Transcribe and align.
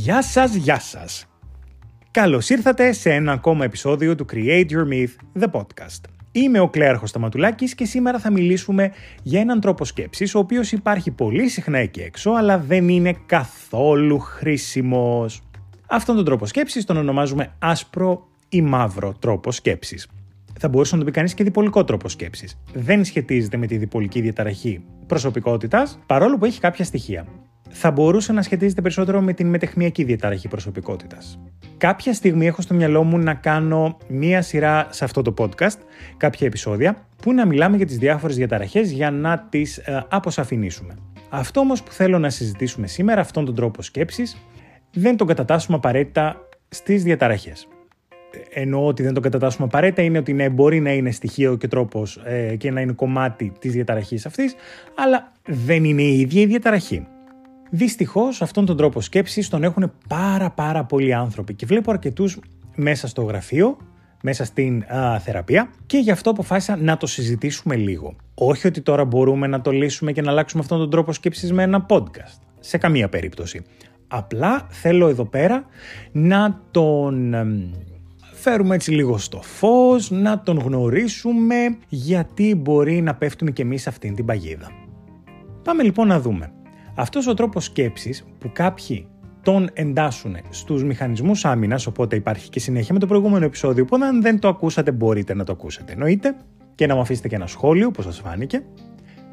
Γεια 0.00 0.22
σας, 0.22 0.54
γεια 0.54 0.80
σας. 0.80 1.26
Καλώς 2.10 2.48
ήρθατε 2.50 2.92
σε 2.92 3.12
ένα 3.12 3.32
ακόμα 3.32 3.64
επεισόδιο 3.64 4.14
του 4.14 4.26
Create 4.32 4.66
Your 4.70 4.92
Myth, 4.92 5.42
the 5.42 5.50
podcast. 5.50 6.00
Είμαι 6.32 6.60
ο 6.60 6.68
Κλέαρχος 6.68 7.08
Σταματουλάκης 7.08 7.74
και 7.74 7.84
σήμερα 7.84 8.18
θα 8.18 8.30
μιλήσουμε 8.30 8.92
για 9.22 9.40
έναν 9.40 9.60
τρόπο 9.60 9.84
σκέψης 9.84 10.34
ο 10.34 10.38
οποίος 10.38 10.72
υπάρχει 10.72 11.10
πολύ 11.10 11.48
συχνά 11.48 11.78
εκεί 11.78 12.00
έξω 12.00 12.30
αλλά 12.30 12.58
δεν 12.58 12.88
είναι 12.88 13.14
καθόλου 13.26 14.18
χρήσιμος. 14.18 15.40
Αυτόν 15.86 16.16
τον 16.16 16.24
τρόπο 16.24 16.46
σκέψης 16.46 16.84
τον 16.84 16.96
ονομάζουμε 16.96 17.52
άσπρο 17.58 18.28
ή 18.48 18.62
μαύρο 18.62 19.14
τρόπο 19.18 19.52
σκέψης. 19.52 20.08
Θα 20.58 20.68
μπορούσε 20.68 20.94
να 20.94 21.00
το 21.00 21.06
πει 21.06 21.12
κανείς 21.12 21.34
και 21.34 21.44
διπολικό 21.44 21.84
τρόπο 21.84 22.08
σκέψης. 22.08 22.58
Δεν 22.72 23.04
σχετίζεται 23.04 23.56
με 23.56 23.66
τη 23.66 23.76
διπολική 23.76 24.20
διαταραχή 24.20 24.84
προσωπικότητας, 25.06 25.98
παρόλο 26.06 26.38
που 26.38 26.44
έχει 26.44 26.60
κάποια 26.60 26.84
στοιχεία 26.84 27.26
θα 27.68 27.90
μπορούσε 27.90 28.32
να 28.32 28.42
σχετίζεται 28.42 28.80
περισσότερο 28.80 29.20
με 29.20 29.32
την 29.32 29.46
μετεχνιακή 29.46 30.04
διαταραχή 30.04 30.48
προσωπικότητας. 30.48 31.38
Κάποια 31.76 32.14
στιγμή 32.14 32.46
έχω 32.46 32.62
στο 32.62 32.74
μυαλό 32.74 33.02
μου 33.02 33.18
να 33.18 33.34
κάνω 33.34 33.96
μία 34.08 34.42
σειρά 34.42 34.86
σε 34.90 35.04
αυτό 35.04 35.22
το 35.22 35.34
podcast, 35.38 35.78
κάποια 36.16 36.46
επεισόδια, 36.46 37.06
που 37.22 37.32
να 37.32 37.46
μιλάμε 37.46 37.76
για 37.76 37.86
τις 37.86 37.98
διάφορες 37.98 38.36
διαταραχές 38.36 38.90
για 38.90 39.10
να 39.10 39.46
τις 39.48 39.76
ε, 39.78 40.06
αποσαφηνίσουμε. 40.08 40.94
Αυτό 41.28 41.60
όμως 41.60 41.82
που 41.82 41.92
θέλω 41.92 42.18
να 42.18 42.30
συζητήσουμε 42.30 42.86
σήμερα, 42.86 43.20
αυτόν 43.20 43.44
τον 43.44 43.54
τρόπο 43.54 43.82
σκέψης, 43.82 44.36
δεν 44.92 45.16
τον 45.16 45.26
κατατάσσουμε 45.26 45.76
απαραίτητα 45.76 46.48
στις 46.68 47.02
διαταραχές. 47.02 47.68
Εννοώ 48.52 48.86
ότι 48.86 49.02
δεν 49.02 49.14
τον 49.14 49.22
κατατάσσουμε 49.22 49.66
απαραίτητα 49.66 50.02
είναι 50.02 50.18
ότι 50.18 50.32
ναι, 50.32 50.48
μπορεί 50.48 50.80
να 50.80 50.92
είναι 50.92 51.10
στοιχείο 51.10 51.56
και 51.56 51.68
τρόπος 51.68 52.20
ε, 52.24 52.56
και 52.56 52.70
να 52.70 52.80
είναι 52.80 52.92
κομμάτι 52.92 53.52
της 53.58 53.72
διαταραχής 53.72 54.26
αυτής, 54.26 54.54
αλλά 54.94 55.32
δεν 55.46 55.84
είναι 55.84 56.02
η 56.02 56.20
ίδια 56.20 56.40
η 56.40 56.46
διαταραχή. 56.46 57.06
Δυστυχώς, 57.70 58.42
αυτόν 58.42 58.66
τον 58.66 58.76
τρόπο 58.76 59.00
σκέψης 59.00 59.48
τον 59.48 59.64
έχουν 59.64 59.92
πάρα 60.08 60.50
πάρα 60.50 60.84
πολλοί 60.84 61.14
άνθρωποι 61.14 61.54
και 61.54 61.66
βλέπω 61.66 61.90
αρκετούς 61.90 62.38
μέσα 62.74 63.06
στο 63.06 63.22
γραφείο, 63.22 63.76
μέσα 64.22 64.44
στην 64.44 64.84
α, 64.94 65.20
θεραπεία 65.20 65.70
και 65.86 65.98
γι' 65.98 66.10
αυτό 66.10 66.30
αποφάσισα 66.30 66.76
να 66.76 66.96
το 66.96 67.06
συζητήσουμε 67.06 67.76
λίγο. 67.76 68.16
Όχι 68.34 68.66
ότι 68.66 68.80
τώρα 68.80 69.04
μπορούμε 69.04 69.46
να 69.46 69.60
το 69.60 69.70
λύσουμε 69.70 70.12
και 70.12 70.22
να 70.22 70.30
αλλάξουμε 70.30 70.62
αυτόν 70.62 70.78
τον 70.78 70.90
τρόπο 70.90 71.12
σκέψης 71.12 71.52
με 71.52 71.62
ένα 71.62 71.86
podcast. 71.88 72.40
Σε 72.60 72.78
καμία 72.78 73.08
περίπτωση. 73.08 73.64
Απλά 74.08 74.66
θέλω 74.70 75.08
εδώ 75.08 75.24
πέρα 75.24 75.64
να 76.12 76.60
τον 76.70 77.34
φέρουμε 78.32 78.74
έτσι 78.74 78.90
λίγο 78.90 79.18
στο 79.18 79.42
φως, 79.42 80.10
να 80.10 80.42
τον 80.42 80.58
γνωρίσουμε 80.58 81.76
γιατί 81.88 82.54
μπορεί 82.54 83.00
να 83.00 83.14
πέφτουμε 83.14 83.50
κι 83.50 83.60
εμείς 83.60 83.86
αυτήν 83.86 84.14
την 84.14 84.24
παγίδα. 84.24 84.70
Πάμε 85.62 85.82
λοιπόν 85.82 86.06
να 86.06 86.20
δούμε. 86.20 86.52
Αυτός 87.00 87.26
ο 87.26 87.34
τρόπος 87.34 87.64
σκέψης 87.64 88.24
που 88.38 88.50
κάποιοι 88.52 89.06
τον 89.42 89.70
εντάσσουν 89.72 90.36
στους 90.50 90.84
μηχανισμούς 90.84 91.44
άμυνας, 91.44 91.86
οπότε 91.86 92.16
υπάρχει 92.16 92.48
και 92.50 92.60
συνέχεια 92.60 92.94
με 92.94 93.00
το 93.00 93.06
προηγούμενο 93.06 93.44
επεισόδιο, 93.44 93.84
που 93.84 93.98
αν 94.02 94.22
δεν 94.22 94.38
το 94.38 94.48
ακούσατε 94.48 94.92
μπορείτε 94.92 95.34
να 95.34 95.44
το 95.44 95.52
ακούσετε 95.52 95.92
εννοείται 95.92 96.36
και 96.74 96.86
να 96.86 96.94
μου 96.94 97.00
αφήσετε 97.00 97.28
και 97.28 97.34
ένα 97.34 97.46
σχόλιο, 97.46 97.86
όπως 97.86 98.04
σας 98.04 98.18
φάνηκε. 98.18 98.62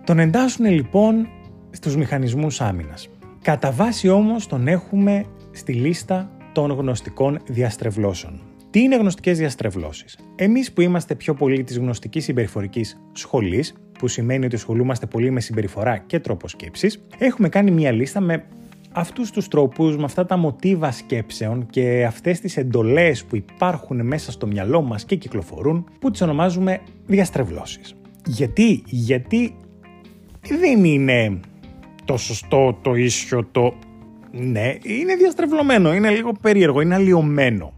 Τον 0.03 0.19
εντάσσουν 0.19 0.65
λοιπόν 0.65 1.27
στους 1.69 1.95
μηχανισμούς 1.95 2.61
άμυνας. 2.61 3.09
Κατά 3.41 3.71
βάση 3.71 4.09
όμως 4.09 4.47
τον 4.47 4.67
έχουμε 4.67 5.25
στη 5.51 5.73
λίστα 5.73 6.29
των 6.53 6.71
γνωστικών 6.71 7.39
διαστρεβλώσεων. 7.45 8.41
Τι 8.75 8.81
είναι 8.81 8.95
γνωστικές 8.95 9.37
διαστρεβλώσεις; 9.37 10.17
Εμείς 10.35 10.71
που 10.71 10.81
είμαστε 10.81 11.15
πιο 11.15 11.33
πολύ 11.33 11.63
της 11.63 11.77
γνωστικής 11.77 12.23
συμπεριφορικής 12.23 13.01
σχολής, 13.11 13.75
που 13.99 14.07
σημαίνει 14.07 14.45
ότι 14.45 14.55
ασχολούμαστε 14.55 15.05
πολύ 15.05 15.31
με 15.31 15.39
συμπεριφορά 15.39 15.97
και 15.97 16.19
τρόπο 16.19 16.47
σκέψης, 16.47 17.05
έχουμε 17.17 17.49
κάνει 17.49 17.71
μια 17.71 17.91
λίστα 17.91 18.19
με 18.19 18.45
αυτούς 18.91 19.31
τους 19.31 19.47
τρόπους, 19.47 19.97
με 19.97 20.03
αυτά 20.03 20.25
τα 20.25 20.37
μοτίβα 20.37 20.91
σκέψεων 20.91 21.65
και 21.69 22.05
αυτές 22.07 22.39
τις 22.39 22.57
εντολές 22.57 23.23
που 23.23 23.35
υπάρχουν 23.35 24.05
μέσα 24.05 24.31
στο 24.31 24.47
μυαλό 24.47 24.81
μας 24.81 25.05
και 25.05 25.15
κυκλοφορούν, 25.15 25.89
που 25.99 26.11
τις 26.11 26.21
ονομάζουμε 26.21 26.81
διαστρεβλώσεις. 27.05 27.95
Γιατί, 28.25 28.83
γιατί 28.85 29.55
δεν 30.59 30.83
είναι 30.83 31.39
το 32.05 32.17
σωστό, 32.17 32.79
το 32.81 32.95
ίσιο, 32.95 33.47
το... 33.51 33.73
Ναι, 34.31 34.75
είναι 34.83 35.15
διαστρεβλωμένο, 35.15 35.93
είναι 35.93 36.09
λίγο 36.09 36.31
περίεργο, 36.41 36.81
είναι 36.81 36.95
αλλοιωμένο. 36.95 37.73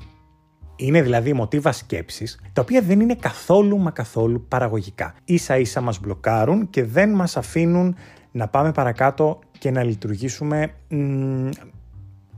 Είναι 0.79 1.01
δηλαδή 1.01 1.33
μοτίβα 1.33 1.71
σκέψης, 1.71 2.39
τα 2.53 2.61
οποία 2.61 2.81
δεν 2.81 2.99
είναι 2.99 3.15
καθόλου 3.15 3.77
μα 3.77 3.91
καθόλου 3.91 4.45
παραγωγικά. 4.47 5.15
Ίσα 5.25 5.57
ίσα 5.57 5.81
μας 5.81 5.99
μπλοκάρουν 5.99 6.69
και 6.69 6.83
δεν 6.83 7.09
μας 7.09 7.37
αφήνουν 7.37 7.95
να 8.31 8.47
πάμε 8.47 8.71
παρακάτω 8.71 9.39
και 9.59 9.71
να 9.71 9.83
λειτουργήσουμε 9.83 10.73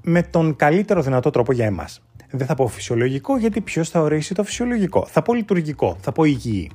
με 0.02 0.24
τον 0.24 0.56
καλύτερο 0.56 1.02
δυνατό 1.02 1.30
τρόπο 1.30 1.54
για 1.54 1.66
εμάς. 1.66 2.02
Δεν 2.32 2.48
θα 2.48 2.56
πω 2.56 2.68
φυσιολογικό 2.68 3.38
γιατί 3.38 3.62
ποιος 3.62 3.90
θα 3.90 4.02
ορίσει 4.02 4.34
το 4.34 4.44
φυσιολογικό; 4.44 5.06
Θα 5.06 5.22
πω 5.22 5.34
λειτουργικό, 5.34 5.98
θα 6.00 6.12
πω 6.12 6.24
υγιή. 6.24 6.72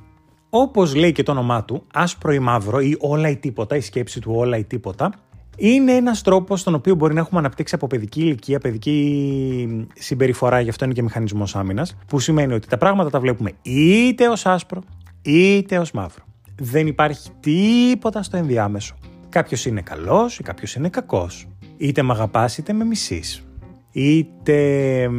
Όπως 0.49 0.95
λέει 0.95 1.11
και 1.11 1.23
το 1.23 1.31
όνομά 1.31 1.65
του, 1.65 1.83
άσπρο 1.93 2.33
ή 2.33 2.39
μαύρο 2.39 2.79
ή 2.79 2.97
όλα 2.99 3.29
ή 3.29 3.37
τίποτα, 3.37 3.75
η 3.75 3.81
σκέψη 3.81 4.21
του 4.21 4.31
όλα 4.35 4.57
ή 4.57 4.63
τίποτα, 4.63 5.11
είναι 5.55 5.91
ένας 5.91 6.21
τρόπος 6.21 6.59
στον 6.59 6.75
οποίο 6.75 6.95
μπορεί 6.95 7.13
να 7.13 7.19
έχουμε 7.19 7.39
αναπτύξει 7.39 7.75
από 7.75 7.87
παιδική 7.87 8.21
ηλικία, 8.21 8.59
παιδική 8.59 9.87
συμπεριφορά, 9.93 10.59
γι' 10.59 10.69
αυτό 10.69 10.85
είναι 10.85 10.93
και 10.93 11.01
μηχανισμός 11.01 11.55
άμυνας, 11.55 11.97
που 12.07 12.19
σημαίνει 12.19 12.53
ότι 12.53 12.67
τα 12.67 12.77
πράγματα 12.77 13.09
τα 13.09 13.19
βλέπουμε 13.19 13.51
είτε 13.61 14.27
ως 14.27 14.45
άσπρο 14.45 14.81
είτε 15.21 15.77
ως 15.77 15.91
μαύρο. 15.91 16.23
Δεν 16.59 16.87
υπάρχει 16.87 17.29
τίποτα 17.39 18.23
στο 18.23 18.37
ενδιάμεσο. 18.37 18.95
Κάποιος 19.29 19.65
είναι 19.65 19.81
καλός 19.81 20.39
ή 20.39 20.43
κάποιος 20.43 20.75
είναι 20.75 20.89
κακός. 20.89 21.47
Είτε 21.77 22.01
με 22.01 22.13
αγαπάς 22.13 22.57
είτε 22.57 22.73
με 22.73 22.83
μισείς. 22.83 23.43
Είτε 23.91 25.09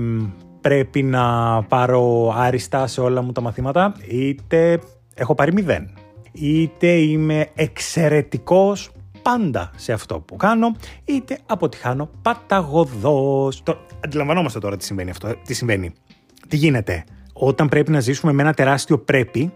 πρέπει 0.61 1.03
να 1.03 1.63
πάρω 1.63 2.33
άριστα 2.37 2.87
σε 2.87 3.01
όλα 3.01 3.23
μου 3.23 3.33
τα 3.33 3.41
μαθήματα, 3.41 3.95
είτε 4.11 4.81
έχω 5.15 5.35
πάρει 5.35 5.53
μηδέν. 5.53 5.91
Είτε 6.33 6.89
είμαι 6.89 7.49
εξαιρετικός 7.55 8.91
πάντα 9.27 9.71
σε 9.77 9.93
αυτό 9.93 10.21
που 10.21 10.37
κάνω, 10.37 10.75
είτε 11.05 11.39
αποτυχάνω 11.47 12.11
παταγωδός. 12.23 13.63
Το... 13.63 13.79
Αντιλαμβανόμαστε 14.05 14.59
τώρα 14.59 14.77
τι 14.77 14.85
συμβαίνει 14.85 15.11
αυτό, 15.11 15.35
τι 15.45 15.55
συμβαίνει. 15.55 15.93
Τι 16.49 16.57
γίνεται 16.57 17.05
όταν 17.33 17.69
πρέπει 17.69 17.91
να 17.91 18.01
ζήσουμε 18.01 18.33
με 18.33 18.43
ένα 18.43 18.53
τεράστιο 18.53 18.99
πρέπει, 18.99 19.53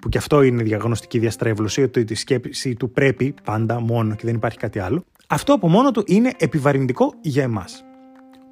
που 0.00 0.08
και 0.08 0.18
αυτό 0.18 0.42
είναι 0.42 0.62
διαγνωστική 0.62 1.18
διαστρέβλωση, 1.18 1.82
ότι 1.82 2.04
τη 2.04 2.14
σκέψη 2.14 2.74
του 2.74 2.90
πρέπει 2.90 3.34
πάντα 3.44 3.80
μόνο 3.80 4.14
και 4.14 4.22
δεν 4.24 4.34
υπάρχει 4.34 4.58
κάτι 4.58 4.78
άλλο. 4.78 5.04
Αυτό 5.26 5.52
από 5.52 5.68
μόνο 5.68 5.90
του 5.90 6.02
είναι 6.06 6.32
επιβαρυντικό 6.38 7.14
για 7.20 7.42
εμάς. 7.42 7.84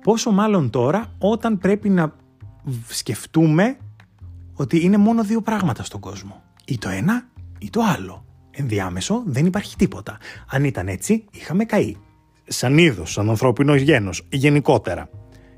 Πόσο 0.02 0.30
μάλλον 0.30 0.70
τώρα 0.70 1.12
όταν 1.18 1.58
πρέπει 1.58 1.88
να 1.88 2.14
σκεφτούμε 2.88 3.76
ότι 4.54 4.84
είναι 4.84 4.96
μόνο 4.96 5.24
δύο 5.24 5.40
πράγματα 5.40 5.82
στον 5.82 6.00
κόσμο. 6.00 6.42
Ή 6.64 6.78
το 6.78 6.88
ένα 6.88 7.28
ή 7.58 7.70
το 7.70 7.80
άλλο 7.96 8.25
ενδιάμεσο 8.56 9.22
δεν 9.26 9.46
υπάρχει 9.46 9.76
τίποτα. 9.76 10.18
Αν 10.50 10.64
ήταν 10.64 10.88
έτσι, 10.88 11.24
είχαμε 11.30 11.64
καεί. 11.64 11.96
Σαν 12.46 12.78
είδος, 12.78 13.12
σαν 13.12 13.28
ανθρώπινος 13.28 13.80
γένος, 13.80 14.26
γενικότερα. 14.28 15.08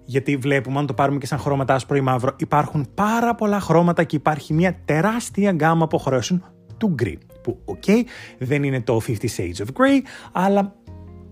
Γιατί 0.05 0.37
βλέπουμε, 0.37 0.79
αν 0.79 0.87
το 0.87 0.95
πάρουμε 0.95 1.19
και 1.19 1.27
σαν 1.27 1.39
χρώματα 1.39 1.75
άσπρο 1.75 1.97
ή 1.97 2.01
μαύρο, 2.01 2.35
υπάρχουν 2.37 2.87
πάρα 2.95 3.35
πολλά 3.35 3.61
χρώματα 3.61 4.05
και 4.05 4.17
υπάρχει 4.17 4.55
μια 4.55 4.81
τεράστια 4.85 5.53
γκάμα 5.53 5.85
αποχρεώσεων 5.85 6.45
του 6.77 6.89
γκρι. 6.89 7.19
Που, 7.43 7.59
OK, 7.65 7.83
okay, 7.87 8.03
δεν 8.39 8.63
είναι 8.63 8.81
το 8.81 9.01
50 9.07 9.13
Shades 9.13 9.65
of 9.65 9.67
Grey, 9.67 10.01
αλλά 10.33 10.75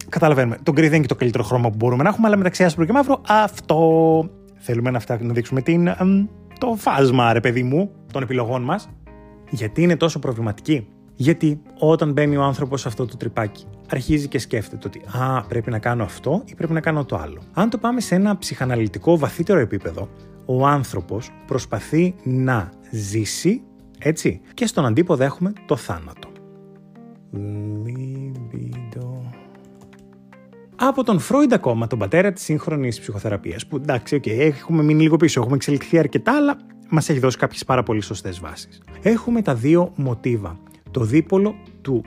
καταλαβαίνουμε. 0.09 0.59
Το 0.63 0.73
γκρι 0.73 0.85
δεν 0.85 0.93
είναι 0.93 1.03
και 1.03 1.13
το 1.13 1.19
καλύτερο 1.19 1.45
χρώμα 1.45 1.71
που 1.71 1.77
μπορούμε 1.77 2.03
να 2.03 2.09
έχουμε, 2.09 2.27
αλλά 2.27 2.37
μεταξύ 2.37 2.65
άσπρο 2.65 2.85
και 2.85 2.93
μαύρο, 2.93 3.21
αυτό. 3.29 4.31
Θέλουμε 4.57 4.91
να, 4.91 5.01
να 5.19 5.33
δείξουμε 5.33 5.63
την, 5.63 5.91
το 6.59 6.75
φάσμα, 6.77 7.33
ρε 7.33 7.41
παιδί 7.41 7.63
μου, 7.63 7.91
των 8.13 8.23
επιλογών 8.23 8.63
μας. 8.63 8.89
Γιατί 9.51 9.83
είναι 9.83 9.97
τόσο 9.97 10.19
προβληματική; 10.19 10.89
Γιατί 11.17 11.61
όταν 11.79 12.13
μπαίνει 12.13 12.37
ο 12.37 12.43
άνθρωπος 12.43 12.81
σε 12.81 12.89
αυτό 12.89 13.07
το 13.07 13.17
τρυπάκι, 13.17 13.65
αρχίζει 13.91 14.29
και 14.29 14.39
σκέφτεται 14.39 14.87
ότι 14.87 15.01
Α, 15.19 15.43
πρέπει 15.43 15.71
να 15.71 15.79
κάνω 15.79 16.03
αυτό 16.03 16.43
ή 16.45 16.55
πρέπει 16.55 16.73
να 16.73 16.81
κάνω 16.81 17.05
το 17.05 17.17
άλλο. 17.17 17.41
Αν 17.53 17.71
το 17.71 17.79
πάμε 17.79 18.01
σε 18.01 18.15
ένα 18.15 18.39
ψυχαναλυτικό 18.39 19.19
βαθύτερο 19.19 19.59
επίπεδο, 19.59 20.09
ο 20.45 20.67
άνθρωπος 20.67 21.31
προσπαθεί 21.47 22.15
να 22.23 22.73
ζήσει, 22.91 23.63
έτσι, 23.99 24.41
και 24.55 24.67
στον 24.67 24.87
αντίποδο 24.87 25.25
έχουμε 25.25 25.53
το 25.67 25.77
θάνατο. 25.77 26.29
Από 30.77 31.05
τον 31.05 31.19
Φρόιντ 31.19 31.53
ακόμα, 31.53 31.87
τον 31.87 31.99
πατέρα 31.99 32.33
της 32.33 32.43
σύγχρονης 32.43 33.01
ψυχοθεραπείας, 33.01 33.67
που 33.67 33.77
εντάξει, 33.77 34.21
okay, 34.23 34.39
έχουμε 34.39 34.83
μείνει 34.83 35.03
λίγο 35.03 35.17
πίσω, 35.17 35.41
έχουμε 35.41 35.57
εξελιχθεί 35.57 35.99
αρκετά, 35.99 36.37
αλλά 36.37 36.57
μας 36.89 37.09
έχει 37.09 37.19
δώσει 37.19 37.39
κάποιες 37.39 37.65
πάρα 37.65 37.83
πολύ 37.83 38.01
σωστές 38.01 38.41
βάσεις. 38.41 38.83
Έχουμε 39.03 39.43
τα 39.43 39.55
δύο 39.55 39.93
μοτίβα 39.97 40.59
το 40.97 41.05
δίπολο 41.05 41.55
του 41.83 42.05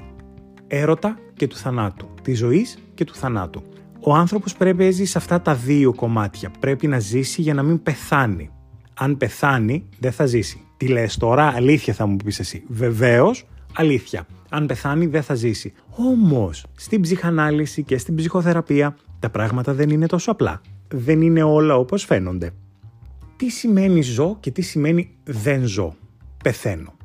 έρωτα 0.68 1.20
και 1.34 1.48
του 1.48 1.56
θανάτου, 1.56 2.08
της 2.22 2.38
ζωής 2.38 2.78
και 2.94 3.04
του 3.04 3.16
θανάτου. 3.16 3.64
Ο 4.00 4.14
άνθρωπος 4.14 4.56
πρέπει 4.56 4.84
να 4.84 4.92
ζει 4.92 5.06
σε 5.06 5.18
αυτά 5.18 5.42
τα 5.42 5.56
δύο 5.56 5.94
κομμάτια. 5.94 6.52
Πρέπει 6.60 6.88
να 6.88 7.00
ζήσει 7.00 7.42
για 7.42 7.54
να 7.54 7.64
μην 7.64 7.84
πεθάνει. 7.84 8.50
Αν 8.94 9.18
πεθάνει, 9.18 9.90
δεν 10.00 10.12
θα 10.12 10.26
ζήσει. 10.26 10.62
Τι 10.78 10.88
λες 10.88 11.18
τώρα, 11.18 11.48
αλήθεια 11.56 11.94
θα 11.94 12.06
μου 12.06 12.16
πεις 12.16 12.40
εσύ. 12.40 12.64
Βεβαίως, 12.68 13.46
Αλήθεια. 13.74 14.26
Αν 14.50 14.66
πεθάνει, 14.66 15.06
δεν 15.06 15.24
θα 15.24 15.34
ζήσει. 15.34 15.74
Όμως, 15.90 16.66
στην 16.76 17.02
ψυχανάλυση 17.02 17.84
και 17.84 17.98
στην 17.98 18.16
ψυχοθεραπεία, 18.16 18.96
τα 19.20 19.30
πράγματα 19.30 19.74
δεν 19.74 19.90
είναι 19.90 20.06
τόσο 20.06 20.32
απλά. 20.32 20.62
Δεν 20.88 21.22
είναι 21.22 21.44
όλα 21.44 21.76
όπως 21.76 22.04
φαίνονται. 22.04 22.52
Τι 23.36 23.50
σημαίνει 23.50 24.02
ζω 24.02 24.38
και 24.40 24.52
τι 24.52 24.62
σημαίνει 24.62 25.16
δεν 25.24 25.66
ζω. 25.66 25.96
Πεθαίνω. 26.44 26.99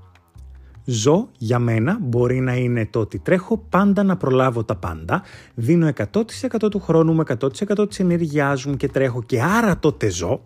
Ζω 0.84 1.28
για 1.38 1.58
μένα 1.58 1.98
μπορεί 2.00 2.40
να 2.40 2.54
είναι 2.54 2.86
το 2.86 3.00
ότι 3.00 3.18
τρέχω 3.18 3.58
πάντα 3.58 4.02
να 4.02 4.16
προλάβω 4.16 4.64
τα 4.64 4.76
πάντα, 4.76 5.22
δίνω 5.54 5.90
100% 6.12 6.70
του 6.70 6.80
χρόνου 6.80 7.14
με 7.14 7.22
100% 7.40 7.88
της 7.88 8.00
ενέργειάς 8.00 8.64
μου 8.64 8.76
και 8.76 8.88
τρέχω 8.88 9.22
και 9.22 9.42
άρα 9.42 9.78
τότε 9.78 10.10
ζω. 10.10 10.44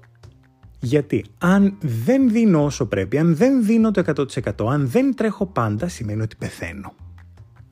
Γιατί 0.81 1.25
αν 1.39 1.77
δεν 1.81 2.31
δίνω 2.31 2.65
όσο 2.65 2.87
πρέπει, 2.87 3.19
αν 3.19 3.37
δεν 3.37 3.65
δίνω 3.65 3.91
το 3.91 4.03
100%, 4.07 4.67
αν 4.71 4.89
δεν 4.89 5.15
τρέχω 5.15 5.47
πάντα, 5.47 5.89
σημαίνει 5.89 6.23
ότι 6.23 6.37
πεθαίνω. 6.37 6.93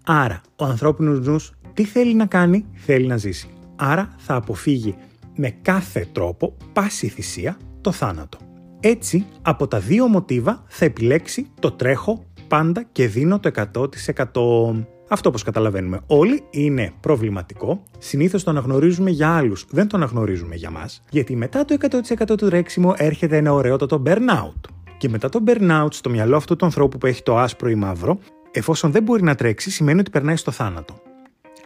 Άρα, 0.05 0.41
ο 0.57 0.65
ανθρώπινος 0.65 1.27
νους 1.27 1.53
τι 1.73 1.85
θέλει 1.85 2.15
να 2.15 2.27
κάνει, 2.27 2.65
θέλει 2.73 3.07
να 3.07 3.17
ζήσει. 3.17 3.49
Άρα 3.77 4.15
θα 4.17 4.35
αποφύγει 4.35 4.95
με 5.37 5.51
κάθε 5.63 6.09
τρόπο, 6.13 6.57
πάση 6.73 7.09
θυσία, 7.09 7.57
το 7.81 7.93
θάνατο. 7.93 8.39
Έτσι, 8.81 9.27
από 9.43 9.69
τα 9.69 9.81
δύο 9.81 10.07
μοτίβα 10.07 10.65
θα 10.67 10.85
επιλέξει 10.85 11.47
το 11.61 11.71
τρέχω 11.71 12.25
πάντα 12.49 12.87
και 12.93 13.07
δίνω 13.07 13.41
το 13.41 13.51
100%. 13.55 14.85
Αυτό 15.09 15.29
όπως 15.29 15.43
καταλαβαίνουμε 15.43 16.01
όλοι 16.07 16.43
είναι 16.51 16.93
προβληματικό, 17.01 17.83
συνήθως 17.99 18.45
το 18.45 18.51
αναγνωρίζουμε 18.51 19.11
για 19.11 19.37
άλλους, 19.37 19.67
δεν 19.71 19.89
το 19.89 19.97
αναγνωρίζουμε 19.97 20.55
για 20.55 20.71
μας, 20.71 21.03
γιατί 21.11 21.37
μετά 21.37 21.65
το 21.65 21.77
100% 21.81 22.37
του 22.37 22.47
τρέξιμο 22.47 22.95
έρχεται 22.97 23.37
ένα 23.37 23.53
ωραιότατο 23.53 24.03
burnout. 24.07 24.71
Και 24.99 25.09
μετά 25.09 25.29
το 25.29 25.41
burnout 25.47 25.89
στο 25.91 26.11
μυαλό 26.11 26.37
αυτού 26.37 26.57
του 26.57 26.65
ανθρώπου 26.65 26.99
που 26.99 27.07
έχει 27.07 27.23
το 27.23 27.39
άσπρο 27.39 27.69
ή 27.69 27.75
μαύρο, 27.75 28.19
εφόσον 28.51 28.91
δεν 28.91 29.03
μπορεί 29.03 29.23
να 29.23 29.35
τρέξει, 29.35 29.71
σημαίνει 29.71 30.01
ότι 30.01 30.11
περνάει 30.11 30.37
στο 30.37 30.51
θάνατο 30.51 31.06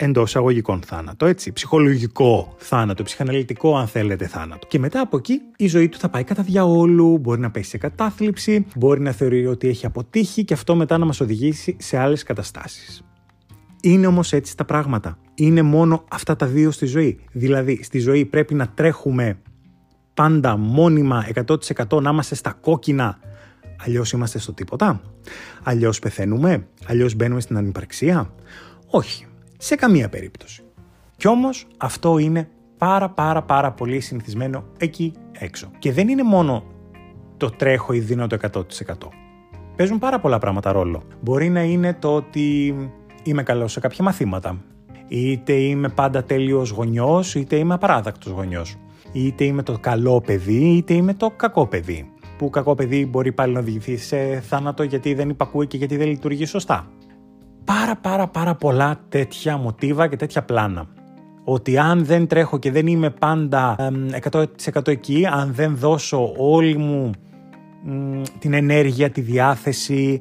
εντός 0.02 0.36
αγωγικών 0.36 0.80
θάνατο, 0.86 1.26
έτσι. 1.26 1.52
Ψυχολογικό 1.52 2.54
θάνατο, 2.56 3.02
ψυχαναλυτικό, 3.02 3.76
αν 3.76 3.86
θέλετε, 3.86 4.26
θάνατο. 4.26 4.66
Και 4.66 4.78
μετά 4.78 5.00
από 5.00 5.16
εκεί 5.16 5.40
η 5.56 5.66
ζωή 5.66 5.88
του 5.88 5.98
θα 5.98 6.08
πάει 6.08 6.24
κατά 6.24 6.42
διαόλου, 6.42 7.18
μπορεί 7.18 7.40
να 7.40 7.50
πέσει 7.50 7.70
σε 7.70 7.78
κατάθλιψη, 7.78 8.66
μπορεί 8.76 9.00
να 9.00 9.12
θεωρεί 9.12 9.46
ότι 9.46 9.68
έχει 9.68 9.86
αποτύχει 9.86 10.44
και 10.44 10.54
αυτό 10.54 10.74
μετά 10.74 10.98
να 10.98 11.04
μας 11.04 11.20
οδηγήσει 11.20 11.76
σε 11.78 11.96
άλλες 11.98 12.22
καταστάσεις. 12.22 13.04
Είναι 13.82 14.06
όμως 14.06 14.32
έτσι 14.32 14.56
τα 14.56 14.64
πράγματα. 14.64 15.18
Είναι 15.34 15.62
μόνο 15.62 16.04
αυτά 16.10 16.36
τα 16.36 16.46
δύο 16.46 16.70
στη 16.70 16.86
ζωή. 16.86 17.18
Δηλαδή, 17.32 17.80
στη 17.82 17.98
ζωή 17.98 18.24
πρέπει 18.24 18.54
να 18.54 18.68
τρέχουμε 18.68 19.38
πάντα 20.14 20.56
μόνιμα 20.56 21.26
100% 21.34 22.00
να 22.02 22.10
είμαστε 22.10 22.34
στα 22.34 22.52
κόκκινα 22.60 23.18
Αλλιώς 23.84 24.12
είμαστε 24.12 24.38
στο 24.38 24.52
τίποτα. 24.52 25.00
Αλλιώς 25.62 25.98
πεθαίνουμε. 25.98 26.66
Αλλιώς 26.86 27.14
μπαίνουμε 27.14 27.40
στην 27.40 27.56
ανυπαρξία. 27.56 28.32
Όχι 28.86 29.26
σε 29.62 29.74
καμία 29.74 30.08
περίπτωση. 30.08 30.62
Κι 31.16 31.28
όμως 31.28 31.66
αυτό 31.76 32.18
είναι 32.18 32.48
πάρα 32.78 33.10
πάρα 33.10 33.42
πάρα 33.42 33.72
πολύ 33.72 34.00
συνηθισμένο 34.00 34.64
εκεί 34.78 35.12
έξω. 35.38 35.70
Και 35.78 35.92
δεν 35.92 36.08
είναι 36.08 36.22
μόνο 36.22 36.64
το 37.36 37.50
τρέχω 37.50 37.92
ή 37.92 37.98
δίνω 37.98 38.26
το 38.26 38.36
100%. 38.52 38.62
Παίζουν 39.76 39.98
πάρα 39.98 40.20
πολλά 40.20 40.38
πράγματα 40.38 40.72
ρόλο. 40.72 41.02
Μπορεί 41.20 41.48
να 41.48 41.62
είναι 41.62 41.94
το 41.94 42.14
ότι 42.14 42.74
είμαι 43.22 43.42
καλός 43.42 43.72
σε 43.72 43.80
κάποια 43.80 44.04
μαθήματα. 44.04 44.64
Είτε 45.08 45.52
είμαι 45.52 45.88
πάντα 45.88 46.24
τέλειος 46.24 46.70
γονιός, 46.70 47.34
είτε 47.34 47.56
είμαι 47.56 47.74
απαράδεκτος 47.74 48.32
γονιός. 48.32 48.76
Είτε 49.12 49.44
είμαι 49.44 49.62
το 49.62 49.78
καλό 49.80 50.20
παιδί, 50.20 50.76
είτε 50.76 50.94
είμαι 50.94 51.14
το 51.14 51.30
κακό 51.30 51.66
παιδί. 51.66 52.12
Που 52.38 52.50
κακό 52.50 52.74
παιδί 52.74 53.06
μπορεί 53.06 53.32
πάλι 53.32 53.52
να 53.52 53.60
οδηγηθεί 53.60 53.96
σε 53.96 54.40
θάνατο 54.40 54.82
γιατί 54.82 55.14
δεν 55.14 55.28
υπακούει 55.28 55.66
και 55.66 55.76
γιατί 55.76 55.96
δεν 55.96 56.08
λειτουργεί 56.08 56.44
σωστά 56.44 56.90
πάρα 57.70 57.96
πάρα 57.96 58.28
πάρα 58.28 58.54
πολλά 58.54 59.00
τέτοια 59.08 59.56
μοτίβα 59.56 60.08
και 60.08 60.16
τέτοια 60.16 60.42
πλάνα. 60.42 60.86
Ότι 61.44 61.78
αν 61.78 62.04
δεν 62.04 62.26
τρέχω 62.26 62.58
και 62.58 62.70
δεν 62.70 62.86
είμαι 62.86 63.10
πάντα 63.10 63.76
100% 64.30 64.88
εκεί, 64.88 65.26
αν 65.26 65.54
δεν 65.54 65.76
δώσω 65.76 66.32
όλη 66.36 66.76
μου 66.76 67.10
την 68.38 68.54
ενέργεια, 68.54 69.10
τη 69.10 69.20
διάθεση, 69.20 70.20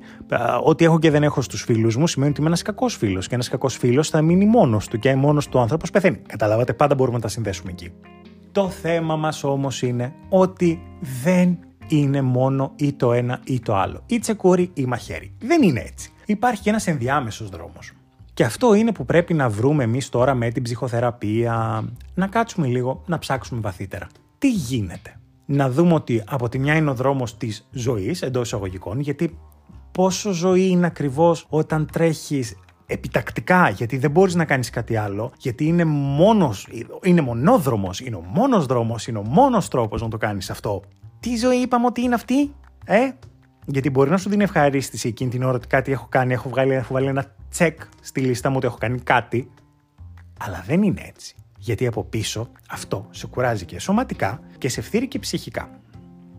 ό,τι 0.64 0.86
έχω 0.86 1.00
και 1.00 1.12
δεν 1.12 1.24
έχω 1.24 1.42
στους 1.42 1.62
φίλους 1.62 1.96
μου, 1.96 2.08
σημαίνει 2.08 2.32
ότι 2.32 2.40
είμαι 2.40 2.50
ένας 2.50 2.62
κακός 2.62 2.96
φίλος 2.96 3.28
και 3.28 3.34
ένας 3.34 3.50
κακός 3.50 3.78
φίλος 3.78 4.10
θα 4.10 4.22
μείνει 4.22 4.46
μόνος 4.46 4.88
του 4.88 5.00
και 5.00 5.16
μόνος 5.16 5.48
του 5.48 5.60
άνθρωπος 5.60 5.90
πεθαίνει. 5.90 6.18
Καταλάβατε, 6.28 6.74
πάντα 6.74 6.96
μπορούμε 6.96 7.16
να 7.16 7.22
τα 7.22 7.30
συνδέσουμε 7.30 7.72
εκεί. 7.72 7.92
Το 8.52 8.70
θέμα 8.70 9.16
μας 9.16 9.44
όμως 9.44 9.82
είναι 9.82 10.14
ότι 10.30 10.82
δεν 11.24 11.58
είναι 11.88 12.22
μόνο 12.22 12.72
ή 12.76 12.94
το 12.94 13.14
ένα 13.14 13.40
ή 13.44 13.60
το 13.60 13.76
άλλο. 13.76 14.04
Ή 14.06 14.20
τσεκούρι 14.20 14.72
ή 14.74 14.86
μαχαίρι. 14.86 15.32
Δεν 15.40 15.62
είναι 15.62 15.80
έτσι 15.80 16.12
υπάρχει 16.32 16.62
και 16.62 16.70
ένας 16.70 16.88
ενδιάμεσος 16.88 17.50
δρόμος. 17.50 17.92
Και 18.34 18.44
αυτό 18.44 18.74
είναι 18.74 18.92
που 18.92 19.06
πρέπει 19.06 19.34
να 19.34 19.50
βρούμε 19.50 19.84
εμείς 19.84 20.10
τώρα 20.10 20.34
με 20.34 20.50
την 20.50 20.64
ψυχοθεραπεία, 20.64 21.84
να 22.14 22.28
κάτσουμε 22.28 22.68
λίγο, 22.68 23.04
να 23.06 23.20
ψάξουμε 23.20 23.62
βαθύτερα. 23.62 24.08
Τι 24.38 24.52
γίνεται; 24.52 25.20
Να 25.46 25.70
δούμε 25.70 25.94
ότι 25.94 26.24
από 26.28 26.50
τη 26.50 26.60
μια 26.60 26.76
είναι 26.76 26.90
ο 26.90 26.94
δρόμος 26.94 27.38
της 27.38 27.68
ζωής, 27.72 28.22
εντός 28.22 28.48
εισαγωγικών, 28.48 29.00
γιατί 29.00 29.38
πόσο 29.92 30.32
ζωή 30.32 30.68
είναι 30.68 30.86
ακριβώς 30.86 31.46
όταν 31.50 31.88
τρέχεις 31.92 32.56
επιτακτικά, 32.86 33.70
γιατί 33.70 33.98
δεν 33.98 34.12
μπορείς 34.12 34.36
να 34.36 34.46
κάνεις 34.46 34.70
κάτι 34.70 34.96
άλλο, 34.96 35.32
γιατί 35.38 35.66
είναι 35.66 35.86
μόνος, 35.86 36.68
είναι 37.04 37.22
μονόδρομος, 37.22 38.00
είναι 38.00 38.16
ο 38.16 38.24
μόνος 38.34 38.66
δρόμος, 38.66 39.08
είναι 39.08 39.18
ο 39.18 39.24
μόνος 39.24 39.68
τρόπος 39.68 40.02
να 40.02 40.08
το 40.08 40.18
κάνεις 40.18 40.50
αυτό. 40.50 40.82
Τι 41.20 41.36
ζωή 41.36 41.58
είπαμε 41.58 41.86
ότι 41.86 42.02
είναι 42.02 42.16
αυτή, 42.16 42.54
ε, 42.86 43.10
γιατί 43.72 43.90
μπορεί 43.90 44.10
να 44.10 44.18
σου 44.18 44.30
δίνει 44.30 44.44
ευχαρίστηση 44.44 45.08
εκείνη 45.08 45.30
την 45.30 45.44
ώρα 45.44 45.56
ότι 45.56 45.68
κάτι 45.68 45.92
έχω 45.92 46.08
κάνει, 46.10 46.34
έχω, 46.34 46.50
βγάλει, 46.50 46.74
έχω 46.74 46.94
βάλει 46.94 47.08
ένα 47.08 47.36
τσεκ 47.50 47.80
στη 48.02 48.22
λίστα 48.22 48.50
μου 48.50 48.56
ότι 48.58 48.66
έχω 48.66 48.78
κάνει 48.78 49.00
κάτι. 49.00 49.52
Αλλά 50.40 50.64
δεν 50.68 50.84
είναι 50.84 51.02
έτσι. 51.06 51.36
Γιατί 51.58 51.88
από 51.88 52.04
πίσω 52.04 52.52
αυτό 52.70 53.08
σε 53.10 53.28
κουράζει 53.28 53.66
και 53.66 53.80
σωματικά 53.80 54.40
και 54.58 54.70
σε 54.70 54.82
φθείρει 54.82 55.08
και 55.08 55.20
ψυχικά. 55.20 55.80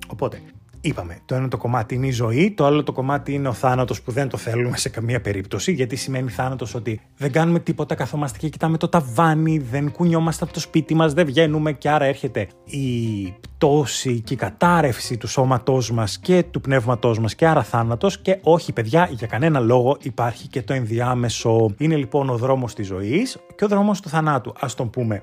Οπότε, 0.09 0.43
Είπαμε, 0.83 1.19
το 1.25 1.35
ένα 1.35 1.49
το 1.49 1.57
κομμάτι 1.57 1.95
είναι 1.95 2.07
η 2.07 2.11
ζωή, 2.11 2.51
το 2.51 2.65
άλλο 2.67 2.83
το 2.83 2.93
κομμάτι 2.93 3.33
είναι 3.33 3.49
ο 3.49 3.53
θάνατος 3.53 4.03
που 4.03 4.11
δεν 4.11 4.29
το 4.29 4.37
θέλουμε 4.37 4.77
σε 4.77 4.89
καμία 4.89 5.21
περίπτωση. 5.21 5.73
Γιατί 5.73 5.97
σημαίνει 5.97 6.31
θάνατος 6.31 6.75
ότι 6.75 7.01
δεν 7.17 7.33
κάνουμε 7.33 7.59
τίποτα, 7.61 7.95
καθόμαστε 7.95 8.39
και 8.39 8.49
κοιτάμε 8.49 8.77
το 8.77 8.89
ταβάνι, 8.89 9.59
δεν 9.59 9.93
κουνιόμαστε 9.93 10.45
από 10.45 10.53
το 10.53 10.61
σπίτι 10.61 10.95
μας, 10.95 11.13
δεν 11.13 11.27
βγαίνουμε 11.27 11.73
και 11.73 11.91
άρα 11.91 12.05
έρχεται 12.05 12.49
η 12.65 13.35
πτώση 13.41 14.21
και 14.21 14.35
η 14.35 14.37
κατάρρευση 14.37 15.17
του 15.17 15.27
σώματός 15.27 15.91
μας 15.91 16.19
και 16.19 16.43
του 16.51 16.61
πνεύματός 16.61 17.19
μας 17.19 17.35
και 17.35 17.47
άρα 17.47 17.63
θάνατος. 17.63 18.19
Και 18.19 18.39
όχι, 18.43 18.73
παιδιά, 18.73 19.09
για 19.13 19.27
κανένα 19.27 19.61
λόγο 19.61 19.97
υπάρχει 20.01 20.49
και 20.49 20.63
το 20.63 20.73
ενδιάμεσο. 20.73 21.75
Είναι 21.79 21.97
λοιπόν 21.97 22.29
ο 22.31 22.37
δρόμος 22.37 22.75
της 22.75 22.87
ζωής 22.87 23.39
και 23.57 23.65
ο 23.65 23.69
δρόμος 23.69 24.01
του 24.01 24.09
θανάτου. 24.09 24.51
Α 24.51 24.67
τον 24.77 24.91
πούμε 24.91 25.23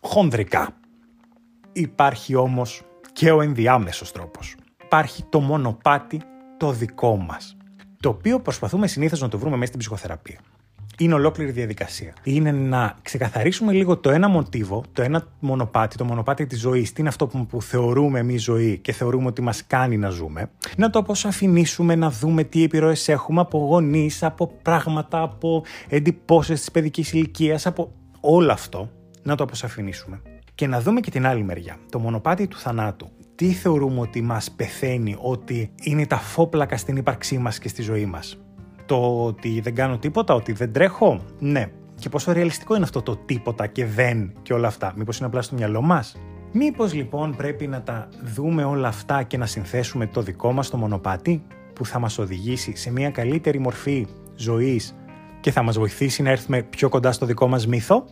χονδρικά. 0.00 0.68
Υπάρχει 1.72 2.34
όμως 2.34 2.82
και 3.12 3.30
ο 3.30 3.42
ενδιάμεσος 3.42 4.12
τρόπος 4.12 4.56
υπάρχει 4.88 5.24
το 5.28 5.40
μονοπάτι 5.40 6.20
το 6.56 6.72
δικό 6.72 7.16
μας, 7.16 7.56
το 8.00 8.08
οποίο 8.08 8.40
προσπαθούμε 8.40 8.86
συνήθως 8.86 9.20
να 9.20 9.28
το 9.28 9.38
βρούμε 9.38 9.54
μέσα 9.54 9.66
στην 9.66 9.78
ψυχοθεραπεία. 9.78 10.38
Είναι 10.98 11.14
ολόκληρη 11.14 11.50
διαδικασία. 11.50 12.12
Είναι 12.22 12.52
να 12.52 12.94
ξεκαθαρίσουμε 13.02 13.72
λίγο 13.72 13.96
το 13.96 14.10
ένα 14.10 14.28
μοτίβο, 14.28 14.84
το 14.92 15.02
ένα 15.02 15.26
μονοπάτι, 15.40 15.96
το 15.96 16.04
μονοπάτι 16.04 16.46
της 16.46 16.60
ζωής, 16.60 16.92
τι 16.92 17.00
είναι 17.00 17.08
αυτό 17.08 17.26
που, 17.26 17.62
θεωρούμε 17.62 18.18
εμείς 18.18 18.42
ζωή 18.42 18.78
και 18.78 18.92
θεωρούμε 18.92 19.26
ότι 19.26 19.42
μας 19.42 19.66
κάνει 19.66 19.96
να 19.96 20.08
ζούμε. 20.08 20.50
Να 20.76 20.90
το 20.90 20.98
αποσαφηνίσουμε, 20.98 21.94
να 21.94 22.10
δούμε 22.10 22.44
τι 22.44 22.62
επιρροές 22.62 23.08
έχουμε 23.08 23.40
από 23.40 23.58
γονείς, 23.58 24.22
από 24.22 24.46
πράγματα, 24.62 25.22
από 25.22 25.64
εντυπώσεις 25.88 26.58
της 26.58 26.70
παιδικής 26.70 27.12
ηλικίας, 27.12 27.66
από 27.66 27.92
όλο 28.20 28.52
αυτό. 28.52 28.90
Να 29.22 29.34
το 29.34 29.44
αποσαφηνίσουμε. 29.44 30.22
Και 30.54 30.66
να 30.66 30.80
δούμε 30.80 31.00
και 31.00 31.10
την 31.10 31.26
άλλη 31.26 31.42
μεριά, 31.42 31.76
το 31.90 31.98
μονοπάτι 31.98 32.46
του 32.46 32.58
θανάτου 32.58 33.08
τι 33.38 33.52
θεωρούμε 33.52 34.00
ότι 34.00 34.22
μας 34.22 34.50
πεθαίνει, 34.50 35.16
ότι 35.20 35.70
είναι 35.82 36.06
τα 36.06 36.16
φόπλακα 36.16 36.76
στην 36.76 36.96
ύπαρξή 36.96 37.38
μας 37.38 37.58
και 37.58 37.68
στη 37.68 37.82
ζωή 37.82 38.06
μας. 38.06 38.38
Το 38.86 39.24
ότι 39.24 39.60
δεν 39.60 39.74
κάνω 39.74 39.98
τίποτα, 39.98 40.34
ότι 40.34 40.52
δεν 40.52 40.72
τρέχω, 40.72 41.20
ναι. 41.38 41.70
Και 41.94 42.08
πόσο 42.08 42.32
ρεαλιστικό 42.32 42.74
είναι 42.74 42.84
αυτό 42.84 43.02
το 43.02 43.16
τίποτα 43.16 43.66
και 43.66 43.86
δεν 43.86 44.32
και 44.42 44.52
όλα 44.52 44.68
αυτά. 44.68 44.92
Μήπως 44.96 45.18
είναι 45.18 45.26
απλά 45.26 45.42
στο 45.42 45.54
μυαλό 45.54 45.82
μας; 45.82 46.16
Μήπως 46.52 46.94
λοιπόν 46.94 47.36
πρέπει 47.36 47.66
να 47.66 47.82
τα 47.82 48.08
δούμε 48.34 48.64
όλα 48.64 48.88
αυτά 48.88 49.22
και 49.22 49.36
να 49.36 49.46
συνθέσουμε 49.46 50.06
το 50.06 50.22
δικό 50.22 50.52
μας 50.52 50.70
το 50.70 50.76
μονοπάτι 50.76 51.42
που 51.72 51.86
θα 51.86 51.98
μας 51.98 52.18
οδηγήσει 52.18 52.76
σε 52.76 52.92
μια 52.92 53.10
καλύτερη 53.10 53.58
μορφή 53.58 54.06
ζωής 54.36 54.94
και 55.40 55.50
θα 55.50 55.62
μας 55.62 55.78
βοηθήσει 55.78 56.22
να 56.22 56.30
έρθουμε 56.30 56.62
πιο 56.62 56.88
κοντά 56.88 57.12
στο 57.12 57.26
δικό 57.26 57.48
μας 57.48 57.66
μύθο; 57.66 58.04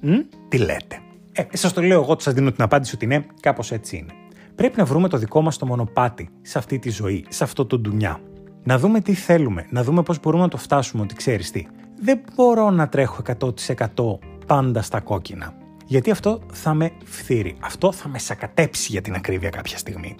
Μ; 0.00 0.12
Τι 0.48 0.58
λέτε; 0.58 1.00
Ε, 1.32 1.44
σας 1.52 1.72
το 1.72 1.82
λέω 1.82 2.02
εγώ, 2.02 2.16
σας 2.18 2.34
δίνω 2.34 2.52
την 2.52 2.62
απάντηση 2.62 2.94
ότι 2.94 3.06
ναι, 3.06 3.24
κάπως 3.40 3.72
έτσι 3.72 3.96
είναι 3.96 4.12
πρέπει 4.54 4.78
να 4.78 4.84
βρούμε 4.84 5.08
το 5.08 5.16
δικό 5.16 5.40
μας 5.40 5.58
το 5.58 5.66
μονοπάτι 5.66 6.28
σε 6.42 6.58
αυτή 6.58 6.78
τη 6.78 6.90
ζωή, 6.90 7.24
σε 7.28 7.44
αυτό 7.44 7.66
το 7.66 7.78
ντουνιά. 7.78 8.20
Να 8.64 8.78
δούμε 8.78 9.00
τι 9.00 9.14
θέλουμε, 9.14 9.66
να 9.70 9.82
δούμε 9.82 10.02
πώς 10.02 10.20
μπορούμε 10.20 10.42
να 10.42 10.48
το 10.48 10.56
φτάσουμε, 10.56 11.02
ότι 11.02 11.14
ξέρεις 11.14 11.50
τι. 11.50 11.66
Δεν 12.02 12.20
μπορώ 12.34 12.70
να 12.70 12.88
τρέχω 12.88 13.22
100% 13.38 14.18
πάντα 14.46 14.82
στα 14.82 15.00
κόκκινα. 15.00 15.54
Γιατί 15.86 16.10
αυτό 16.10 16.40
θα 16.52 16.74
με 16.74 16.90
φθείρει. 17.04 17.56
Αυτό 17.60 17.92
θα 17.92 18.08
με 18.08 18.18
σακατέψει 18.18 18.90
για 18.90 19.00
την 19.00 19.14
ακρίβεια 19.14 19.50
κάποια 19.50 19.78
στιγμή. 19.78 20.16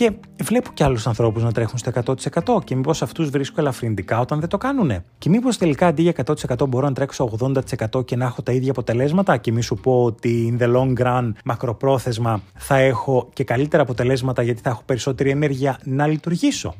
Και 0.00 0.12
βλέπω 0.42 0.70
κι 0.74 0.82
άλλους 0.82 1.06
ανθρώπους 1.06 1.42
να 1.42 1.52
τρέχουν 1.52 1.78
στο 1.78 1.90
100% 2.56 2.64
και 2.64 2.76
μήπως 2.76 3.02
αυτούς 3.02 3.30
βρίσκω 3.30 3.60
ελαφρυντικά 3.60 4.20
όταν 4.20 4.40
δεν 4.40 4.48
το 4.48 4.58
κάνουν. 4.58 4.92
Και 5.18 5.28
μήπως 5.28 5.58
τελικά 5.58 5.86
αντί 5.86 6.02
για 6.02 6.12
100% 6.56 6.68
μπορώ 6.68 6.86
να 6.86 6.92
τρέξω 6.92 7.30
80% 7.94 8.04
και 8.04 8.16
να 8.16 8.24
έχω 8.24 8.42
τα 8.42 8.52
ίδια 8.52 8.70
αποτελέσματα 8.70 9.36
και 9.36 9.52
μη 9.52 9.62
σου 9.62 9.74
πω 9.74 10.04
ότι 10.04 10.56
in 10.58 10.62
the 10.62 10.76
long 10.76 11.06
run, 11.06 11.32
μακροπρόθεσμα, 11.44 12.42
θα 12.54 12.76
έχω 12.76 13.28
και 13.32 13.44
καλύτερα 13.44 13.82
αποτελέσματα 13.82 14.42
γιατί 14.42 14.60
θα 14.60 14.70
έχω 14.70 14.82
περισσότερη 14.86 15.30
ενέργεια 15.30 15.78
να 15.84 16.06
λειτουργήσω. 16.06 16.74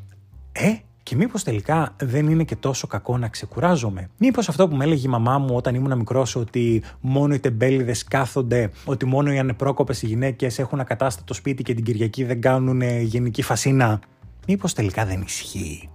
Ε, 0.52 0.74
και 1.02 1.16
μήπως 1.16 1.42
τελικά 1.42 1.94
δεν 2.02 2.28
είναι 2.28 2.44
και 2.44 2.56
τόσο 2.56 2.86
κακό 2.86 3.18
να 3.18 3.28
ξεκουράζομαι; 3.28 4.10
Μήπως 4.18 4.48
αυτό 4.48 4.68
που 4.68 4.76
με 4.76 4.84
έλεγε 4.84 5.06
η 5.06 5.10
μαμά 5.10 5.38
μου 5.38 5.56
όταν 5.56 5.74
ήμουν 5.74 5.96
μικρός, 5.96 6.36
ότι 6.36 6.82
μόνο 7.00 7.34
οι 7.34 7.38
τεμπέληδες 7.38 8.04
κάθονται, 8.04 8.70
ότι 8.84 9.06
μόνο 9.06 9.32
οι 9.32 9.38
ανεπρόκοπες 9.38 10.02
γυναίκες 10.02 10.58
έχουν 10.58 10.80
ακατάστατο 10.80 11.34
σπίτι 11.34 11.62
και 11.62 11.74
την 11.74 11.84
Κυριακή 11.84 12.24
δεν 12.24 12.40
κάνουν 12.40 12.80
γενική 13.00 13.42
φασίνα; 13.42 14.00
Μήπως 14.46 14.72
τελικά 14.72 15.04
δεν 15.04 15.20
ισχύει; 15.20 15.88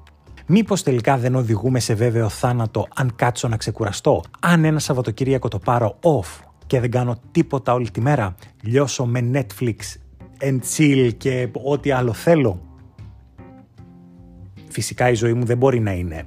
Μήπως 0.47 0.83
τελικά 0.83 1.17
δεν 1.17 1.35
οδηγούμε 1.35 1.79
σε 1.79 1.93
βέβαιο 1.93 2.29
θάνατο 2.29 2.87
αν 2.95 3.15
κάτσω 3.15 3.47
να 3.47 3.57
ξεκουραστώ; 3.57 4.23
Αν 4.39 4.65
ένα 4.65 4.79
Σαββατοκύριακο 4.79 5.47
το 5.47 5.59
πάρω 5.59 5.99
off 6.01 6.43
και 6.67 6.79
δεν 6.79 6.91
κάνω 6.91 7.15
τίποτα 7.31 7.73
όλη 7.73 7.89
τη 7.91 8.01
μέρα, 8.01 8.35
λιώσω 8.61 9.05
με 9.05 9.31
Netflix 9.33 9.75
and 10.39 10.59
chill 10.75 11.09
και 11.17 11.49
ό,τι 11.63 11.91
άλλο 11.91 12.13
θέλω; 12.13 12.61
Φυσικά 14.75 15.09
η 15.09 15.13
ζωή 15.13 15.33
μου 15.33 15.45
δεν 15.45 15.57
μπορεί 15.57 15.79
να 15.79 15.91
είναι 15.91 16.23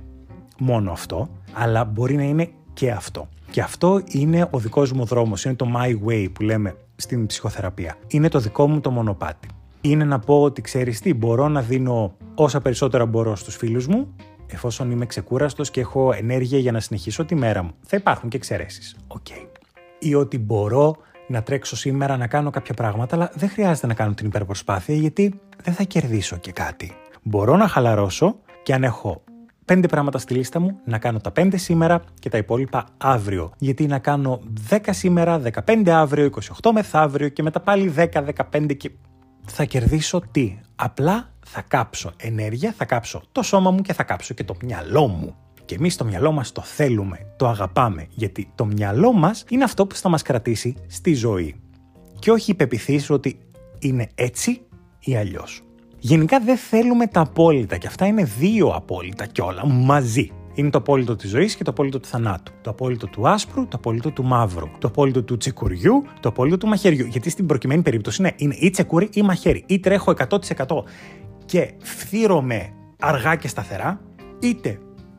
μόνο 0.59 0.93
αυτό, 0.93 1.28
αλλά 1.52 1.85
μπορεί 1.85 2.14
να 2.14 2.23
είναι 2.23 2.49
και 2.73 2.90
αυτό. 2.90 3.28
Και 3.50 3.61
αυτό 3.61 4.02
είναι 4.09 4.49
ο 4.50 4.59
δικός 4.59 4.93
μου 4.93 5.05
δρόμος, 5.05 5.45
είναι 5.45 5.55
το 5.55 5.67
my 5.76 6.09
way 6.09 6.28
που 6.33 6.43
λέμε 6.43 6.76
στην 6.97 7.26
ψυχοθεραπεία. 7.26 7.97
Είναι 8.09 8.28
το 8.28 8.38
δικό 8.38 8.69
μου 8.69 8.81
το 8.81 8.90
μονοπάτι. 8.90 9.49
Είναι 9.81 10.05
να 10.05 10.19
πω 10.19 10.43
ότι 10.43 10.61
ξέρεις 10.61 11.00
τι, 11.00 11.14
μπορώ 11.14 11.49
να 11.49 11.62
δίνω 11.62 12.17
όσα 12.35 12.61
περισσότερα 12.61 13.07
μπορώ 13.07 13.37
στους 13.37 13.57
φίλους 13.57 13.87
μου, 13.87 14.14
εφόσον 14.47 14.90
είμαι 14.90 15.07
ξεκούραστος 15.07 15.71
και 15.71 15.81
έχω 15.81 16.12
ενέργεια 16.12 16.59
για 16.59 16.73
να 16.73 16.81
συνεχίσω 16.81 17.25
τη 17.25 17.35
μέρα 17.35 17.62
μου. 17.62 17.71
Θα 17.87 17.97
υπάρχουν 17.97 18.28
και 18.28 18.37
εξαιρέσεις. 18.37 18.97
Οκ. 19.07 19.26
Ή 19.99 20.14
ότι 20.14 20.38
μπορώ 20.38 20.97
να 21.28 21.43
τρέξω 21.43 21.76
σήμερα 21.76 22.17
να 22.17 22.26
κάνω 22.26 22.50
κάποια 22.50 22.75
πράγματα, 22.75 23.17
αλλά 23.17 23.31
δεν 23.35 23.49
χρειάζεται 23.49 23.87
να 23.87 23.95
κάνω 23.95 24.14
την 24.14 24.26
υπερπροσπάθεια 24.26 24.95
γιατί 24.95 25.40
δεν 25.62 25.75
θα 25.75 25.83
κερδίσω 25.83 26.37
και 26.37 26.52
κάτι 26.52 26.93
μπορώ 27.22 27.56
να 27.56 27.68
χαλαρώσω 27.68 28.37
και 28.62 28.75
αν 28.75 28.84
έχω 28.84 29.22
πέντε 29.64 29.87
πράγματα 29.87 30.18
στη 30.18 30.34
λίστα 30.34 30.60
μου, 30.60 30.78
να 30.84 30.98
κάνω 30.98 31.18
τα 31.18 31.30
πέντε 31.30 31.56
σήμερα 31.56 32.02
και 32.18 32.28
τα 32.28 32.38
υπόλοιπα 32.38 32.87
αύριο. 32.98 33.52
Γιατί 33.58 33.87
να 33.87 33.98
κάνω 33.98 34.40
10 34.70 34.78
σήμερα, 34.90 35.42
15 35.66 35.88
αύριο, 35.88 36.30
28 36.62 36.70
μεθαύριο 36.72 37.28
και 37.28 37.42
μετά 37.42 37.60
πάλι 37.60 37.92
10, 37.96 38.06
15 38.52 38.76
και 38.76 38.90
θα 39.44 39.64
κερδίσω 39.64 40.22
τι; 40.30 40.58
Απλά 40.76 41.32
θα 41.46 41.62
κάψω 41.68 42.12
ενέργεια, 42.16 42.75
θα 42.76 42.84
κάψω 42.84 43.22
το 43.32 43.42
σώμα 43.42 43.70
μου 43.70 43.80
και 43.80 43.92
θα 43.92 44.02
κάψω 44.02 44.34
και 44.34 44.44
το 44.44 44.54
μυαλό 44.62 45.06
μου. 45.06 45.37
Και 45.64 45.75
εμείς 45.75 45.96
το 45.96 46.04
μυαλό 46.04 46.32
μας 46.32 46.52
το 46.52 46.62
θέλουμε, 46.62 47.18
το 47.37 47.48
αγαπάμε, 47.48 48.06
γιατί 48.10 48.52
το 48.54 48.64
μυαλό 48.64 49.12
μας 49.12 49.44
είναι 49.48 49.64
αυτό 49.64 49.87
που 49.87 49.94
θα 49.94 50.08
μας 50.08 50.22
κρατήσει 50.22 50.75
στη 50.87 51.14
ζωή. 51.14 51.60
Και 52.18 52.30
όχι 52.30 52.50
η 52.50 52.56
ότι 53.08 53.38
είναι 53.78 54.08
έτσι 54.14 54.60
ή 54.98 55.16
αλλιώς. 55.16 55.67
Γενικά 55.99 56.40
δεν 56.40 56.57
θέλουμε 56.57 57.07
τα 57.07 57.21
απόλυτα 57.21 57.76
και 57.76 57.87
αυτά 57.87 58.07
είναι 58.07 58.25
δύο 58.25 58.69
απόλυτα 58.69 59.26
κιόλα 59.26 59.67
μαζί. 59.67 60.31
Είναι 60.55 60.71
το 60.71 60.78
απόλυτο 60.78 61.17
της 61.17 61.31
ζωής 61.31 61.57
και 61.57 61.64
το 61.64 61.71
απόλυτο 61.71 62.00
του 62.00 62.09
θανάτου. 62.09 62.52
Το 62.61 62.71
απόλυτο 62.71 63.07
του 63.07 63.28
άσπρου, 63.28 63.69
το 63.69 63.76
απόλυτο 63.76 64.11
του 64.11 64.25
μαύρου. 64.25 64.69
Το 64.78 64.88
απόλυτο 64.88 65.23
του 65.23 65.37
τσικουριού, 65.37 66.05
το 66.21 66.28
απόλυτο 66.28 66.59
του 66.59 66.67
μαχαιριού. 66.67 67.07
Γιατί 67.07 67.31
στην 67.31 67.47
προκειμένη 67.47 67.83
περίπτωση 67.83 68.23
είναι, 68.23 68.33
είναι 68.37 68.57
ή 68.59 68.71
τσεκούρι 68.71 69.09
ή 69.12 69.23
μαχαίρι. 69.23 69.64
Ή 69.67 69.81
τρέχω 69.81 70.14
100% 70.28 70.38
και 71.45 71.75
φθύρομαι 71.78 72.73
αργά 72.99 73.35
και 73.35 73.49
σταθερά, 73.49 74.00
είτε 74.40 74.78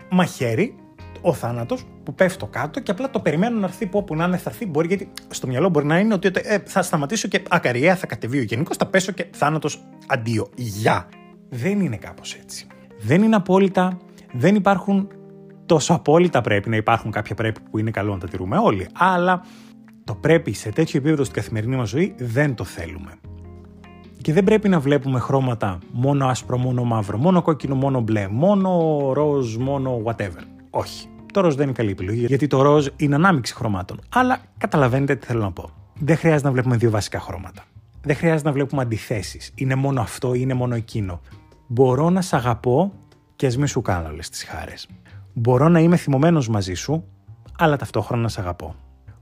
μαχαίρι 0.09 0.75
ο 1.21 1.33
θάνατος 1.33 1.85
που 2.03 2.13
πέφτω 2.13 2.45
κάτω 2.45 2.79
και 2.79 2.91
απλά 2.91 3.09
το 3.09 3.19
περιμένω 3.19 3.59
να 3.59 3.65
έρθει 3.65 3.85
που 3.85 3.97
όπου 3.97 4.15
να 4.15 4.25
είναι 4.25 4.37
θα 4.37 4.49
έρθει. 4.49 4.65
Μπορεί 4.65 4.87
γιατί 4.87 5.11
στο 5.29 5.47
μυαλό 5.47 5.69
μπορεί 5.69 5.85
να 5.85 5.99
είναι 5.99 6.13
ότι 6.13 6.31
ε, 6.33 6.57
θα 6.65 6.81
σταματήσω 6.81 7.27
και 7.27 7.41
ακαριέα 7.49 7.95
θα 7.95 8.05
κατεβεί 8.05 8.39
ο 8.39 8.41
γενικός, 8.41 8.77
θα 8.77 8.85
πέσω 8.85 9.11
και 9.11 9.25
θάνατος 9.31 9.81
αντίο. 10.07 10.49
Γεια. 10.55 11.07
Δεν 11.49 11.79
είναι 11.79 11.97
κάπως 11.97 12.33
έτσι. 12.33 12.67
Δεν 12.99 13.23
είναι 13.23 13.35
απόλυτα, 13.35 13.97
δεν 14.33 14.55
υπάρχουν 14.55 15.07
τόσο 15.65 15.93
απόλυτα 15.93 16.41
πρέπει 16.41 16.69
να 16.69 16.75
υπάρχουν 16.75 17.11
κάποια 17.11 17.35
πρέπει 17.35 17.59
που 17.71 17.77
είναι 17.77 17.91
καλό 17.91 18.13
να 18.13 18.19
τα 18.19 18.27
τηρούμε 18.27 18.57
όλοι. 18.57 18.87
Αλλά 18.93 19.45
το 20.03 20.15
πρέπει 20.15 20.53
σε 20.53 20.69
τέτοιο 20.69 20.99
επίπεδο 20.99 21.23
στην 21.23 21.35
καθημερινή 21.35 21.75
μας 21.75 21.89
ζωή 21.89 22.15
δεν 22.17 22.55
το 22.55 22.63
θέλουμε. 22.63 23.11
Και 24.21 24.33
δεν 24.33 24.43
πρέπει 24.43 24.69
να 24.69 24.79
βλέπουμε 24.79 25.19
χρώματα 25.19 25.77
μόνο 25.91 26.27
άσπρο, 26.27 26.57
μόνο 26.57 26.83
μαύρο, 26.83 27.17
μόνο 27.17 27.41
κόκκινο, 27.41 27.75
μόνο 27.75 27.99
μπλε, 27.99 28.27
μόνο 28.27 28.99
ροζ, 29.13 29.55
μόνο 29.55 30.01
whatever. 30.05 30.43
Όχι. 30.69 31.08
Το 31.33 31.41
ροζ 31.41 31.55
δεν 31.55 31.63
είναι 31.63 31.73
καλή 31.73 31.91
επιλογή, 31.91 32.25
γιατί 32.25 32.47
το 32.47 32.61
ροζ 32.61 32.87
είναι 32.95 33.15
ανάμειξη 33.15 33.53
χρωμάτων. 33.53 33.99
Αλλά 34.09 34.39
καταλαβαίνετε 34.57 35.15
τι 35.15 35.25
θέλω 35.25 35.41
να 35.41 35.51
πω. 35.51 35.69
Δεν 35.99 36.17
χρειάζεται 36.17 36.47
να 36.47 36.53
βλέπουμε 36.53 36.75
δύο 36.75 36.89
βασικά 36.89 37.19
χρώματα. 37.19 37.63
Δεν 38.01 38.15
χρειάζεται 38.15 38.47
να 38.47 38.53
βλέπουμε 38.53 38.81
αντιθέσεις. 38.81 39.51
Είναι 39.55 39.75
μόνο 39.75 40.01
αυτό 40.01 40.33
ή 40.33 40.39
είναι 40.41 40.53
μόνο 40.53 40.75
εκείνο. 40.75 41.21
Μπορώ 41.67 42.09
να 42.09 42.21
σ' 42.21 42.33
αγαπώ 42.33 42.93
και 43.35 43.45
ας 43.45 43.57
μην 43.57 43.67
σου 43.67 43.81
κάνω 43.81 44.09
όλες 44.09 44.29
τις 44.29 44.43
χάρες. 44.43 44.87
Μπορώ 45.33 45.69
να 45.69 45.79
είμαι 45.79 45.95
θυμωμένος 45.95 46.49
μαζί 46.49 46.73
σου, 46.73 47.03
αλλά 47.57 47.75
ταυτόχρονα 47.75 48.21
να 48.21 48.27
σ' 48.27 48.37
αγαπώ. 48.37 48.75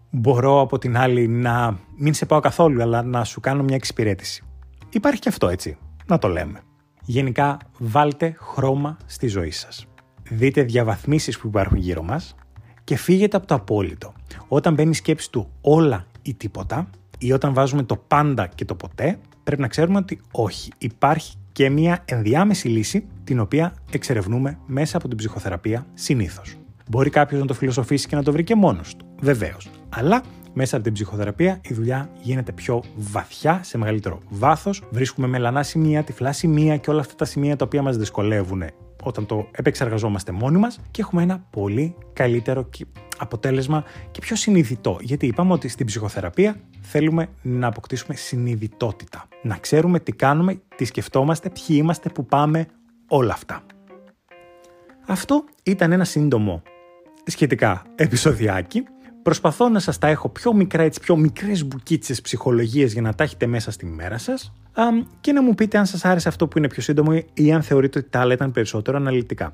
Μπορώ 0.10 0.62
από 0.62 0.78
την 0.78 0.98
άλλη 0.98 1.28
να 1.28 1.78
μην 1.98 2.14
σε 2.14 2.26
πάω 2.26 2.40
καθόλου, 2.40 2.82
αλλά 2.82 3.02
να 3.04 3.24
σου 3.24 3.40
κάνω 3.40 3.64
μια 3.64 3.76
εξυπηρέτηση. 3.76 4.44
Υπάρχει 4.90 5.20
και 5.20 5.30
αυτό 5.30 5.48
έτσι. 5.48 5.78
Να 6.06 6.18
το 6.18 6.28
λέμε. 6.28 6.60
Γενικά, 7.02 7.58
βάλτε 7.78 8.36
χρώμα 8.40 8.98
στη 9.06 9.28
ζωή 9.28 9.52
σας 9.52 9.88
δείτε 10.30 10.64
διαβαθμίσεις 10.64 11.40
που 11.40 11.48
υπάρχουν 11.48 11.78
γύρω 11.78 12.04
μας 12.04 12.36
και 12.84 12.98
φύγετε 12.98 13.38
από 13.38 13.48
το 13.48 13.56
απόλυτο. 13.56 14.14
Όταν 14.48 14.74
μπαίνει 14.74 14.90
η 14.90 14.94
σκέψη 14.94 15.32
του 15.32 15.50
όλα 15.62 16.06
ή 16.22 16.34
τίποτα 16.34 16.90
ή 17.18 17.32
όταν 17.32 17.54
βάζουμε 17.54 17.84
το 17.84 17.96
πάντα 18.08 18.48
και 18.48 18.66
το 18.66 18.76
ποτέ, 18.76 19.20
πρέπει 19.44 19.62
να 19.62 19.68
ξέρουμε 19.68 19.98
ότι 19.98 20.20
όχι. 20.32 20.72
Υπάρχει 20.78 21.36
και 21.52 21.70
μια 21.70 22.04
ενδιάμεση 22.06 22.68
λύση 22.68 23.06
την 23.24 23.40
οποία 23.40 23.74
εξερευνούμε 23.92 24.60
μέσα 24.66 24.98
από 24.98 25.08
την 25.08 25.18
ψυχοθεραπεία 25.18 25.86
συνήθως. 25.94 26.56
Μπορεί 26.90 27.10
κάποιος 27.10 27.42
να 27.42 27.48
το 27.48 27.54
φιλοσοφήσει 27.54 28.08
και 28.08 28.16
να 28.16 28.24
το 28.24 28.32
βρει 28.32 28.44
και 28.44 28.56
μόνος 28.56 28.96
του. 28.96 29.06
Βεβαίως. 29.22 29.70
Αλλά 29.90 30.24
μέσα 30.54 30.76
από 30.76 30.86
την 30.86 30.94
ψυχοθεραπεία 30.94 31.60
η 31.62 31.74
δουλειά 31.74 32.10
γίνεται 32.22 32.52
πιο 32.52 32.84
βαθιά, 32.96 33.60
σε 33.64 33.78
μεγαλύτερο 33.78 34.20
βάθος. 34.30 34.84
Βρίσκουμε 34.90 35.28
μελανά 35.28 35.64
σημεία, 35.64 36.04
τυφλά 36.04 36.32
σημεία 36.32 36.78
και 36.78 36.90
όλα 36.90 37.00
αυτά 37.00 37.16
τα 37.16 37.26
σημεία 37.26 37.56
τα 37.56 37.66
οποία 37.66 37.82
μας 37.82 37.98
δυσκολεύουν 37.98 38.64
όταν 39.08 39.26
το 39.26 39.48
επεξεργαζόμαστε 39.52 40.32
μόνοι 40.32 40.58
μας 40.58 40.80
και 40.92 41.02
έχουμε 41.02 41.24
ένα 41.24 41.46
πολύ 41.50 41.96
καλύτερο 42.14 42.70
αποτέλεσμα 43.18 43.84
και 44.12 44.20
πιο 44.20 44.36
συνειδητό. 44.36 44.98
Γιατί 45.02 45.26
είπαμε 45.26 45.54
ότι 45.54 45.68
στην 45.68 45.86
ψυχοθεραπεία 45.86 46.56
θέλουμε 46.82 47.30
να 47.42 47.68
αποκτήσουμε 47.68 48.16
συνειδητότητα. 48.16 49.28
Να 49.42 49.58
ξέρουμε 49.58 50.00
τι 50.00 50.12
κάνουμε, 50.12 50.62
τι 50.76 50.86
σκεφτόμαστε, 50.86 51.50
ποιοι 51.50 51.78
είμαστε, 51.80 52.10
που 52.10 52.26
πάμε, 52.26 52.66
όλα 53.08 53.34
αυτά. 53.34 53.62
Αυτό 55.08 55.44
ήταν 55.64 55.92
ένα 55.92 56.04
σύντομο 56.04 56.62
σχετικά 57.26 57.84
επεισοδιάκι. 57.96 58.84
Προσπαθώ 59.28 59.70
να 59.70 59.80
σας 59.80 59.98
τα 59.98 60.08
έχω 60.08 60.30
πιο 60.30 60.54
μικρά, 60.54 60.84
έτσι, 60.84 61.00
πιο 61.00 61.16
μικρές 61.16 61.66
μπουκίτσες 61.66 62.22
ψυχολογίες 62.22 62.94
για 62.94 63.02
να 63.02 63.14
τα 63.14 63.24
έχετε 63.24 63.46
μέσα 63.46 63.72
στη 63.72 63.86
μέρα 63.86 64.18
σας 64.18 64.54
και 65.22 65.32
να 65.32 65.42
μου 65.42 65.56
πείτε 65.56 65.78
αν 65.78 65.86
σας 65.86 66.06
άρεσε 66.06 66.28
αυτό 66.28 66.48
που 66.48 66.58
είναι 66.58 66.68
πιο 66.68 66.82
σύντομο 66.82 67.24
ή 67.34 67.54
αν 67.54 67.62
θεωρείτε 67.62 68.00
ότι 68.00 68.10
τα 68.10 68.20
άλλα 68.20 68.34
ήταν 68.34 68.52
περισσότερο 68.52 68.98
αναλυτικά. 68.98 69.52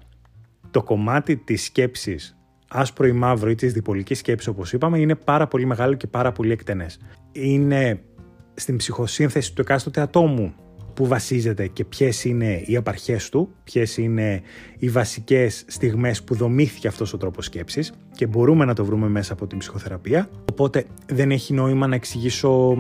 Το 0.72 0.84
κομμάτι 0.84 1.38
της 1.38 1.64
σκέψης 1.64 2.38
άσπρο 2.68 3.08
ή 3.08 3.12
μαύρο 3.12 3.50
ή 3.50 3.56
της 3.56 3.74
διπολικής 3.74 4.18
σκέψης 4.18 4.48
όπως 4.48 4.74
είπαμε 4.74 5.00
είναι 5.00 5.16
πάρα 5.16 5.48
πολύ 5.48 5.66
μεγάλο 5.66 5.94
και 5.94 6.08
πάρα 6.08 6.32
πολύ 6.32 6.52
εκτενές. 6.52 7.00
Είναι 7.32 8.02
στην 8.54 8.78
ψυχοσύνθεση 8.78 9.54
του 9.54 9.62
εκάστοτε 9.62 10.02
ατόμου 10.02 10.54
που 10.94 11.08
βασίζεται 11.08 11.68
και 11.68 11.86
ποιες 11.86 12.24
είναι 12.24 12.62
οι 12.66 12.76
απαρχές 12.76 13.30
του, 13.30 13.50
ποιες 13.64 13.98
είναι 13.98 14.42
οι 14.78 14.90
βασικές 14.90 15.64
στιγμές 15.68 16.24
που 16.24 16.36
δομήθηκε 16.36 16.88
αυτός 16.88 17.14
ο 17.14 17.18
τρόπος 17.18 17.46
σκέψης 17.46 17.94
και 18.16 18.28
μπορούμε 18.28 18.66
να 18.66 18.74
το 18.74 18.86
βρούμε 18.86 19.08
μέσα 19.08 19.34
από 19.34 19.48
την 19.48 19.58
ψυχοθεραπεία. 19.58 20.30
Οπότε 20.52 20.86
δεν 21.08 21.32
έχει 21.32 21.54
νόημα 21.54 21.88
να 21.88 21.96
εξηγήσω 21.96 22.78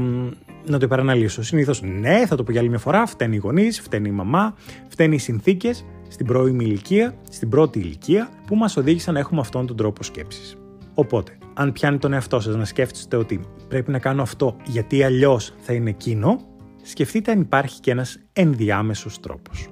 να 0.65 0.77
το 0.79 0.85
υπεραναλύσω. 0.85 1.43
Συνήθως, 1.43 1.81
ναι, 1.81 2.25
θα 2.25 2.35
το 2.35 2.43
πω 2.43 2.51
για 2.51 2.59
άλλη 2.59 2.69
μια 2.69 2.79
φορά. 2.79 3.05
Φταίνει 3.05 3.35
οι 3.35 3.39
γονείς, 3.39 3.81
φταίνει 3.81 4.09
η 4.09 4.11
μαμά, 4.11 4.55
φταίνει 4.87 5.15
οι 5.15 5.19
συνθήκες 5.19 5.85
στην 6.07 6.25
πρώιμη 6.25 6.63
ηλικία, 6.63 7.15
στην 7.29 7.49
πρώτη 7.49 7.79
ηλικία, 7.79 8.29
που 8.47 8.55
μας 8.55 8.77
οδήγησαν 8.77 9.13
να 9.13 9.19
έχουμε 9.19 9.41
αυτόν 9.41 9.67
τον 9.67 9.77
τρόπο 9.77 10.03
σκέψης. 10.03 10.57
Οπότε, 10.93 11.37
αν 11.53 11.71
πιάνει 11.71 11.97
τον 11.97 12.13
εαυτό 12.13 12.39
σας 12.39 12.55
να 12.55 12.65
σκέφτεστε 12.65 13.15
ότι 13.15 13.39
πρέπει 13.67 13.91
να 13.91 13.99
κάνω 13.99 14.21
αυτό 14.21 14.55
γιατί 14.65 15.03
αλλιώς 15.03 15.53
θα 15.59 15.73
είναι 15.73 15.89
εκείνο, 15.89 16.39
σκεφτείτε 16.83 17.31
αν 17.31 17.41
υπάρχει 17.41 17.79
και 17.79 17.91
ένας 17.91 18.19
ενδιάμεσος 18.33 19.19
τρόπος. 19.19 19.67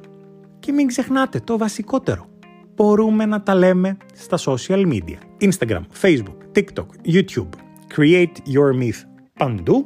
Και 0.60 0.72
μην 0.72 0.88
ξεχνάτε 0.88 1.40
το 1.40 1.58
βασικότερο. 1.58 2.30
Μπορούμε 2.76 3.26
να 3.26 3.42
τα 3.42 3.56
λέμε 3.56 3.98
στα 4.14 4.38
social 4.38 4.88
media. 4.92 5.48
Instagram, 5.50 5.82
Facebook, 6.02 6.38
TikTok, 6.56 6.86
YouTube. 7.14 7.50
Create 7.96 8.36
your 8.54 8.82
myth 8.82 9.06
παντού 9.34 9.86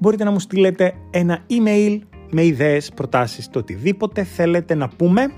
μπορείτε 0.00 0.24
να 0.24 0.30
μου 0.30 0.38
στείλετε 0.38 0.94
ένα 1.10 1.38
email 1.50 1.98
με 2.30 2.44
ιδέες, 2.44 2.90
προτάσεις, 2.94 3.48
το 3.48 3.58
οτιδήποτε 3.58 4.24
θέλετε 4.24 4.74
να 4.74 4.88
πούμε 4.88 5.32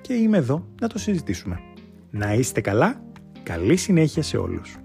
και 0.00 0.14
είμαι 0.14 0.36
εδώ 0.36 0.66
να 0.80 0.88
το 0.88 0.98
συζητήσουμε. 0.98 1.60
Να 2.10 2.34
είστε 2.34 2.60
καλά, 2.60 3.02
καλή 3.42 3.76
συνέχεια 3.76 4.22
σε 4.22 4.36
όλους. 4.36 4.76